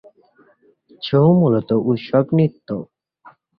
ছৌ 1.03 1.27
মূলত 1.39 1.69
উৎসব 1.89 2.25
নৃত্য। 2.35 2.69